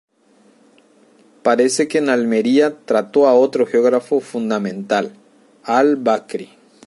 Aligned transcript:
Parece 1.43 1.87
que 1.87 1.99
en 1.99 2.09
Almería 2.09 2.75
trató 2.85 3.27
a 3.27 3.35
otro 3.35 3.67
geógrafo 3.67 4.19
fundamental: 4.19 5.13
al-Bakri. 5.61 6.49